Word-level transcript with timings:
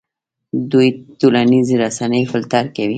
دوی 0.71 0.87
ټولنیزې 1.19 1.75
رسنۍ 1.83 2.23
فلټر 2.31 2.65
کوي. 2.75 2.89